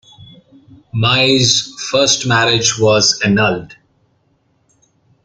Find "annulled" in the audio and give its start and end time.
3.23-3.75